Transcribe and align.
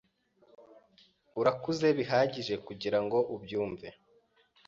Urakuze 1.39 1.87
bihagije 1.97 2.53
kugirango 2.65 3.17
ubyumve. 3.35 3.87